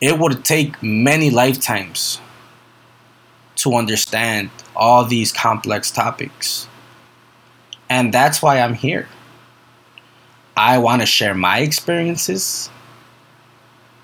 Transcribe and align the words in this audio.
it 0.00 0.18
would 0.18 0.44
take 0.44 0.82
many 0.82 1.30
lifetimes 1.30 2.20
to 3.56 3.74
understand 3.74 4.50
all 4.74 5.04
these 5.04 5.30
complex 5.32 5.90
topics. 5.90 6.66
And 7.90 8.14
that's 8.14 8.40
why 8.40 8.60
I'm 8.60 8.74
here. 8.74 9.08
I 10.56 10.78
want 10.78 11.02
to 11.02 11.06
share 11.06 11.34
my 11.34 11.58
experiences, 11.60 12.70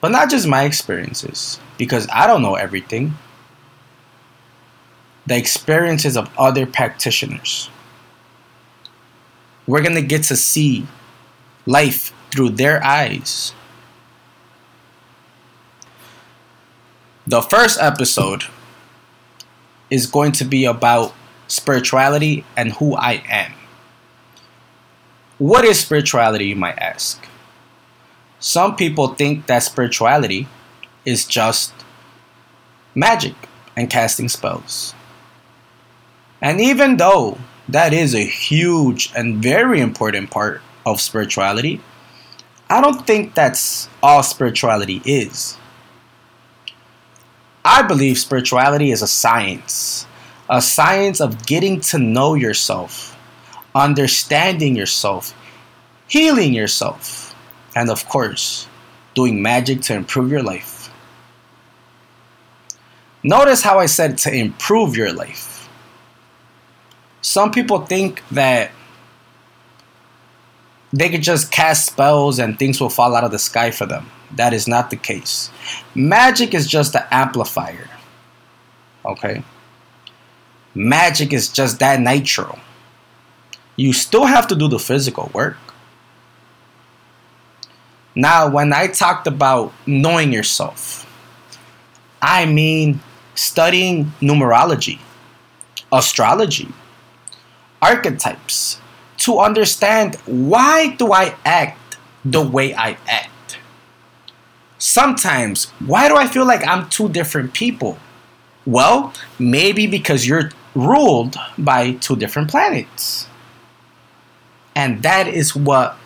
but 0.00 0.10
not 0.10 0.30
just 0.30 0.46
my 0.46 0.64
experiences, 0.64 1.58
because 1.78 2.06
I 2.12 2.26
don't 2.26 2.42
know 2.42 2.54
everything. 2.54 3.14
The 5.26 5.36
experiences 5.36 6.16
of 6.16 6.30
other 6.38 6.66
practitioners. 6.66 7.70
We're 9.66 9.82
going 9.82 9.94
to 9.94 10.02
get 10.02 10.24
to 10.24 10.36
see 10.36 10.86
life 11.66 12.12
through 12.30 12.50
their 12.50 12.82
eyes. 12.84 13.54
The 17.26 17.40
first 17.40 17.78
episode 17.80 18.44
is 19.90 20.06
going 20.06 20.32
to 20.32 20.44
be 20.44 20.64
about 20.64 21.14
spirituality 21.46 22.44
and 22.56 22.72
who 22.72 22.96
I 22.96 23.22
am. 23.28 23.52
What 25.38 25.64
is 25.64 25.78
spirituality, 25.78 26.46
you 26.46 26.56
might 26.56 26.78
ask? 26.78 27.24
Some 28.40 28.74
people 28.74 29.08
think 29.14 29.46
that 29.46 29.60
spirituality 29.62 30.48
is 31.04 31.24
just 31.24 31.72
magic 32.92 33.34
and 33.76 33.88
casting 33.88 34.28
spells. 34.28 34.92
And 36.40 36.60
even 36.60 36.96
though 36.96 37.38
that 37.68 37.92
is 37.92 38.16
a 38.16 38.24
huge 38.24 39.12
and 39.14 39.40
very 39.40 39.80
important 39.80 40.30
part 40.30 40.60
of 40.84 41.00
spirituality, 41.00 41.80
I 42.68 42.80
don't 42.80 43.06
think 43.06 43.34
that's 43.34 43.88
all 44.02 44.24
spirituality 44.24 45.00
is. 45.04 45.56
I 47.72 47.80
believe 47.80 48.18
spirituality 48.18 48.90
is 48.90 49.00
a 49.00 49.06
science, 49.06 50.06
a 50.50 50.60
science 50.60 51.22
of 51.22 51.46
getting 51.46 51.80
to 51.88 51.98
know 51.98 52.34
yourself, 52.34 53.16
understanding 53.74 54.76
yourself, 54.76 55.32
healing 56.06 56.52
yourself, 56.52 57.34
and 57.74 57.88
of 57.88 58.06
course, 58.10 58.68
doing 59.14 59.40
magic 59.40 59.80
to 59.88 59.94
improve 59.94 60.30
your 60.30 60.42
life. 60.42 60.92
Notice 63.22 63.62
how 63.62 63.78
I 63.78 63.86
said 63.86 64.18
to 64.18 64.30
improve 64.30 64.94
your 64.94 65.10
life. 65.10 65.66
Some 67.22 67.52
people 67.52 67.86
think 67.86 68.22
that 68.32 68.70
they 70.92 71.08
could 71.08 71.22
just 71.22 71.50
cast 71.50 71.86
spells 71.86 72.38
and 72.38 72.58
things 72.58 72.82
will 72.82 72.90
fall 72.90 73.16
out 73.16 73.24
of 73.24 73.30
the 73.30 73.38
sky 73.38 73.70
for 73.70 73.86
them. 73.86 74.10
That 74.36 74.52
is 74.52 74.66
not 74.66 74.90
the 74.90 74.96
case. 74.96 75.50
Magic 75.94 76.54
is 76.54 76.66
just 76.66 76.92
the 76.92 77.12
amplifier. 77.14 77.88
Okay? 79.04 79.42
Magic 80.74 81.32
is 81.32 81.48
just 81.48 81.78
that 81.80 82.00
natural. 82.00 82.58
You 83.76 83.92
still 83.92 84.26
have 84.26 84.46
to 84.48 84.54
do 84.54 84.68
the 84.68 84.78
physical 84.78 85.30
work. 85.34 85.58
Now, 88.14 88.48
when 88.48 88.72
I 88.72 88.88
talked 88.88 89.26
about 89.26 89.72
knowing 89.86 90.32
yourself, 90.32 91.06
I 92.20 92.46
mean 92.46 93.00
studying 93.34 94.12
numerology, 94.20 94.98
astrology, 95.90 96.68
archetypes 97.80 98.80
to 99.18 99.38
understand 99.40 100.16
why 100.26 100.94
do 100.96 101.12
I 101.12 101.34
act 101.44 101.96
the 102.24 102.42
way 102.42 102.74
I 102.74 102.96
act? 103.08 103.31
Sometimes, 104.82 105.70
why 105.86 106.08
do 106.08 106.16
I 106.16 106.26
feel 106.26 106.44
like 106.44 106.66
I'm 106.66 106.88
two 106.90 107.08
different 107.08 107.54
people? 107.54 107.98
Well, 108.66 109.14
maybe 109.38 109.86
because 109.86 110.26
you're 110.26 110.50
ruled 110.74 111.36
by 111.56 111.92
two 111.92 112.16
different 112.16 112.50
planets. 112.50 113.28
And 114.74 115.02
that 115.04 115.28
is 115.28 115.54
what 115.54 115.96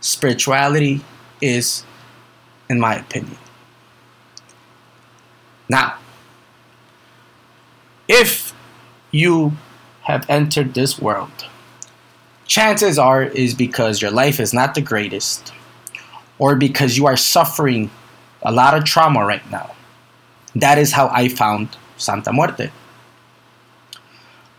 spirituality 0.00 1.02
is, 1.40 1.84
in 2.68 2.80
my 2.80 2.96
opinion. 2.96 3.38
Now, 5.68 5.98
if 8.08 8.54
you 9.12 9.52
have 10.02 10.28
entered 10.28 10.74
this 10.74 10.98
world, 10.98 11.46
chances 12.46 12.98
are 12.98 13.22
is 13.22 13.54
because 13.54 14.02
your 14.02 14.10
life 14.10 14.40
is 14.40 14.52
not 14.52 14.74
the 14.74 14.80
greatest 14.80 15.52
or 16.38 16.56
because 16.56 16.96
you 16.96 17.06
are 17.06 17.16
suffering 17.16 17.90
a 18.46 18.52
lot 18.52 18.74
of 18.74 18.84
trauma 18.84 19.26
right 19.26 19.44
now. 19.50 19.74
That 20.54 20.78
is 20.78 20.92
how 20.92 21.08
I 21.08 21.28
found 21.28 21.76
Santa 21.96 22.32
Muerte. 22.32 22.70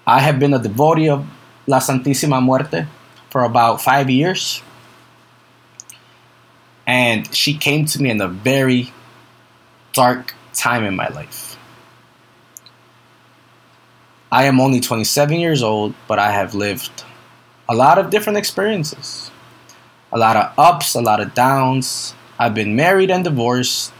I 0.06 0.20
have 0.20 0.40
been 0.40 0.54
a 0.54 0.60
devotee 0.60 1.10
of 1.10 1.26
La 1.66 1.80
Santísima 1.80 2.44
Muerte 2.44 2.86
for 3.30 3.44
about 3.44 3.82
five 3.82 4.10
years. 4.10 4.62
And 6.86 7.34
she 7.34 7.58
came 7.58 7.86
to 7.86 8.02
me 8.02 8.10
in 8.10 8.20
a 8.20 8.28
very 8.28 8.92
dark 9.94 10.36
time 10.54 10.84
in 10.84 10.96
my 10.96 11.08
life. 11.08 11.58
I 14.30 14.44
am 14.44 14.60
only 14.60 14.82
27 14.82 15.40
years 15.40 15.64
old, 15.64 15.94
but 16.10 16.20
I 16.20 16.32
have 16.32 16.54
lived 16.54 17.06
a 17.70 17.76
lot 17.76 17.98
of 17.98 18.10
different 18.10 18.38
experiences. 18.38 19.32
A 20.12 20.18
lot 20.18 20.36
of 20.36 20.54
ups, 20.58 20.94
a 20.94 21.02
lot 21.02 21.22
of 21.22 21.34
downs, 21.34 22.14
I've 22.40 22.54
been 22.54 22.76
married 22.76 23.10
and 23.10 23.24
divorced, 23.24 23.92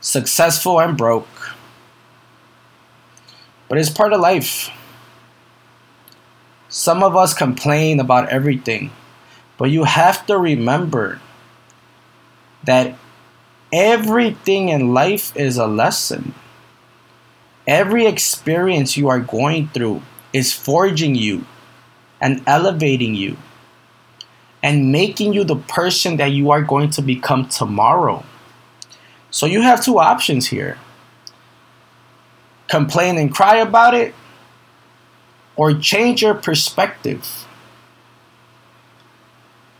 successful 0.00 0.80
and 0.80 0.96
broke. 0.96 1.56
But 3.68 3.78
it's 3.78 3.90
part 3.90 4.12
of 4.12 4.20
life. 4.20 4.70
Some 6.68 7.02
of 7.02 7.16
us 7.16 7.32
complain 7.32 8.00
about 8.00 8.28
everything, 8.28 8.90
but 9.56 9.70
you 9.70 9.84
have 9.84 10.26
to 10.26 10.36
remember 10.36 11.20
that 12.64 12.96
everything 13.72 14.68
in 14.68 14.92
life 14.92 15.34
is 15.36 15.56
a 15.56 15.66
lesson. 15.66 16.34
Every 17.66 18.06
experience 18.06 18.96
you 18.96 19.08
are 19.08 19.20
going 19.20 19.68
through 19.68 20.02
is 20.32 20.52
forging 20.52 21.14
you 21.14 21.46
and 22.20 22.42
elevating 22.46 23.14
you 23.14 23.36
and 24.64 24.90
making 24.90 25.34
you 25.34 25.44
the 25.44 25.56
person 25.56 26.16
that 26.16 26.32
you 26.32 26.50
are 26.50 26.62
going 26.62 26.88
to 26.88 27.02
become 27.02 27.46
tomorrow. 27.46 28.24
So 29.30 29.44
you 29.44 29.60
have 29.60 29.84
two 29.84 29.98
options 29.98 30.46
here 30.46 30.78
complain 32.66 33.18
and 33.18 33.32
cry 33.32 33.56
about 33.56 33.92
it, 33.92 34.14
or 35.54 35.74
change 35.74 36.22
your 36.22 36.34
perspective. 36.34 37.46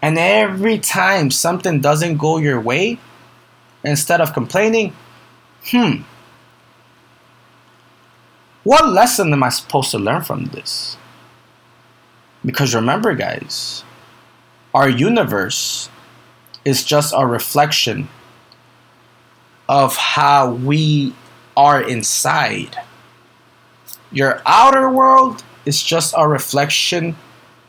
And 0.02 0.18
every 0.18 0.78
time 0.78 1.30
something 1.30 1.80
doesn't 1.80 2.18
go 2.18 2.36
your 2.36 2.60
way, 2.60 2.98
instead 3.82 4.20
of 4.20 4.34
complaining, 4.34 4.92
hmm, 5.70 6.02
what 8.64 8.86
lesson 8.86 9.32
am 9.32 9.42
I 9.42 9.48
supposed 9.48 9.90
to 9.92 9.98
learn 9.98 10.22
from 10.22 10.46
this? 10.46 10.98
Because 12.44 12.74
remember, 12.74 13.14
guys, 13.14 13.82
our 14.74 14.88
universe 14.88 15.88
is 16.64 16.82
just 16.82 17.14
a 17.16 17.26
reflection 17.26 18.08
of 19.68 19.96
how 19.96 20.52
we 20.52 21.14
are 21.56 21.80
inside. 21.80 22.76
Your 24.10 24.42
outer 24.44 24.90
world 24.90 25.44
is 25.64 25.82
just 25.82 26.12
a 26.16 26.26
reflection 26.28 27.16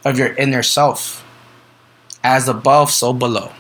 of 0.04 0.18
your 0.18 0.34
inner 0.34 0.64
self. 0.64 1.24
As 2.24 2.48
above, 2.48 2.90
so 2.90 3.14
below. 3.14 3.52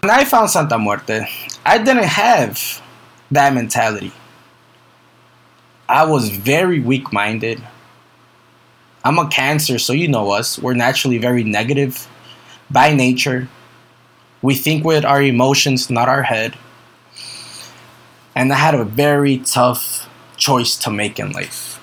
When 0.00 0.10
I 0.10 0.24
found 0.24 0.50
Santa 0.50 0.76
Muerte, 0.76 1.28
I 1.64 1.78
didn't 1.78 2.04
have 2.04 2.82
that 3.30 3.54
mentality. 3.54 4.12
I 5.88 6.04
was 6.04 6.30
very 6.30 6.80
weak 6.80 7.12
minded. 7.12 7.62
I'm 9.08 9.18
a 9.18 9.26
Cancer, 9.26 9.78
so 9.78 9.94
you 9.94 10.06
know 10.06 10.32
us. 10.32 10.58
We're 10.58 10.74
naturally 10.74 11.16
very 11.16 11.42
negative 11.42 12.06
by 12.70 12.92
nature. 12.92 13.48
We 14.42 14.54
think 14.54 14.84
with 14.84 15.02
our 15.02 15.22
emotions, 15.22 15.88
not 15.88 16.10
our 16.10 16.24
head. 16.24 16.58
And 18.34 18.52
I 18.52 18.56
had 18.56 18.74
a 18.74 18.84
very 18.84 19.38
tough 19.38 20.06
choice 20.36 20.76
to 20.80 20.90
make 20.90 21.18
in 21.18 21.32
life. 21.32 21.80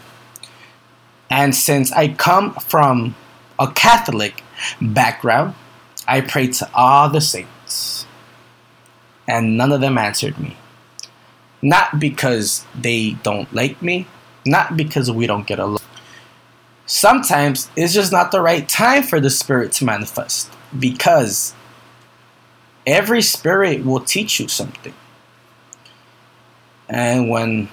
And 1.28 1.56
since 1.56 1.92
I 1.92 2.10
come 2.10 2.54
from 2.58 3.16
a 3.58 3.72
Catholic 3.72 4.44
background, 4.80 5.56
I 6.08 6.22
prayed 6.22 6.54
to 6.62 6.70
all 6.76 7.10
the 7.10 7.22
saints. 7.22 8.06
And 9.28 9.58
none 9.58 9.72
of 9.72 9.82
them 9.82 9.98
answered 9.98 10.38
me. 10.38 10.58
Not 11.64 12.00
because 12.00 12.68
they 12.80 13.18
don't 13.24 13.52
like 13.52 13.82
me, 13.82 14.06
not 14.46 14.78
because 14.78 15.10
we 15.10 15.26
don't 15.26 15.48
get 15.48 15.58
along 15.58 15.85
sometimes 16.86 17.70
it's 17.76 17.94
just 17.94 18.12
not 18.12 18.32
the 18.32 18.42
right 18.42 18.68
time 18.68 19.04
for 19.04 19.20
the 19.20 19.30
spirit 19.30 19.72
to 19.74 19.86
manifest 19.86 20.52
because 20.78 21.54
every 22.86 23.22
spirit 23.22 23.84
will 23.86 24.00
teach 24.00 24.40
you 24.40 24.48
something. 24.48 24.94
And 26.88 27.30
when 27.30 27.70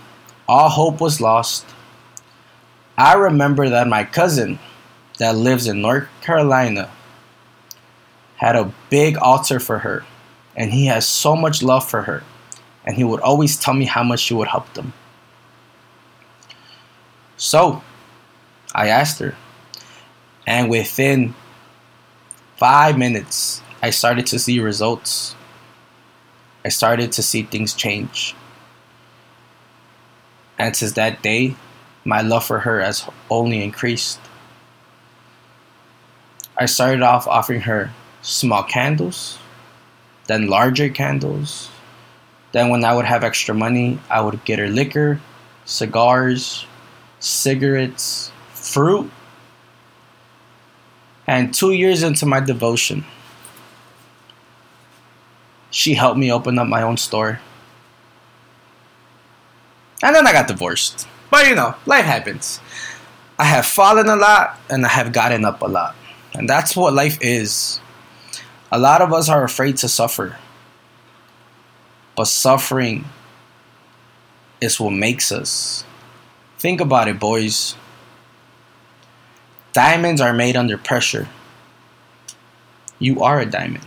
all 0.49 0.71
hope 0.71 1.01
was 1.01 1.21
lost, 1.21 1.67
I 2.97 3.15
remember 3.15 3.69
that 3.69 3.89
my 3.89 4.05
cousin 4.05 4.59
that 5.19 5.37
lives 5.37 5.67
in 5.67 5.83
North 5.83 6.09
Carolina 6.21 6.91
had 8.37 8.57
a 8.57 8.73
big 8.91 9.17
altar 9.19 9.61
for 9.61 9.81
her, 9.81 10.05
and 10.57 10.73
he 10.73 10.87
has 10.87 11.07
so 11.07 11.37
much 11.37 11.63
love 11.63 11.89
for 11.89 12.03
her, 12.03 12.25
and 12.85 12.97
he 12.97 13.05
would 13.05 13.21
always 13.21 13.57
tell 13.57 13.75
me 13.75 13.85
how 13.85 14.03
much 14.03 14.21
she 14.21 14.35
would 14.35 14.49
help 14.49 14.73
them. 14.75 14.93
So, 17.37 17.83
I 18.75 18.89
asked 18.89 19.19
her, 19.19 19.35
and 20.47 20.71
within 20.71 21.35
five 22.57 22.97
minutes, 22.99 23.63
I 23.83 23.91
started 23.91 24.27
to 24.29 24.39
see 24.39 24.61
results. 24.61 25.35
I 26.65 26.69
started 26.69 27.13
to 27.13 27.23
see 27.23 27.43
things 27.43 27.75
change. 27.75 28.35
And 30.59 30.75
since 30.75 30.93
that 30.93 31.23
day, 31.23 31.57
my 32.05 32.23
love 32.23 32.45
for 32.45 32.61
her 32.61 32.81
has 32.81 33.09
only 33.31 33.63
increased. 33.63 34.21
I 36.57 36.67
started 36.67 37.03
off 37.03 37.27
offering 37.27 37.63
her 37.63 37.93
small 38.23 38.63
candles, 38.63 39.39
then 40.27 40.49
larger 40.49 40.89
candles. 40.89 41.71
Then, 42.53 42.69
when 42.69 42.85
I 42.85 42.95
would 42.95 43.07
have 43.07 43.25
extra 43.25 43.55
money, 43.55 43.99
I 44.11 44.21
would 44.21 44.45
get 44.45 44.59
her 44.59 44.69
liquor, 44.69 45.21
cigars, 45.65 46.67
cigarettes, 47.19 48.32
fruit. 48.73 49.11
And 51.27 51.55
two 51.55 51.73
years 51.73 52.03
into 52.03 52.27
my 52.27 52.41
devotion, 52.41 53.05
she 55.71 55.95
helped 55.95 56.19
me 56.19 56.33
open 56.33 56.59
up 56.59 56.67
my 56.67 56.83
own 56.83 56.97
store. 56.97 57.41
And 60.03 60.17
then 60.17 60.27
I 60.27 60.33
got 60.33 60.49
divorced. 60.49 61.07
But 61.31 61.47
you 61.47 61.55
know, 61.55 61.75
life 61.87 62.05
happens. 62.05 62.61
I 63.39 63.45
have 63.45 63.67
fallen 63.67 64.09
a 64.09 64.17
lot 64.17 64.59
and 64.69 64.85
I 64.85 64.89
have 64.89 65.13
gotten 65.13 65.45
up 65.45 65.63
a 65.63 65.67
lot. 65.67 65.95
And 66.35 66.49
that's 66.49 66.77
what 66.77 66.95
life 66.95 67.19
is. 67.21 67.81
A 68.71 68.79
lot 68.79 69.01
of 69.03 69.13
us 69.13 69.29
are 69.29 69.45
afraid 69.45 69.77
to 69.79 69.89
suffer. 69.89 70.37
But 72.17 72.27
suffering 72.27 73.05
is 74.61 74.79
what 74.79 74.93
makes 74.93 75.33
us. 75.33 75.85
Think 76.59 76.81
about 76.81 77.09
it, 77.09 77.19
boys. 77.19 77.75
Diamonds 79.73 80.21
are 80.21 80.35
made 80.35 80.57
under 80.57 80.77
pressure. 80.77 81.29
You 82.99 83.23
are 83.23 83.41
a 83.41 83.47
diamond. 83.47 83.87